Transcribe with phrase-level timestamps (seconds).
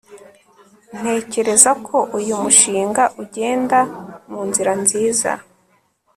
[0.99, 3.79] ntekereza ko uyu mushinga ugenda
[4.29, 5.31] munzira nziza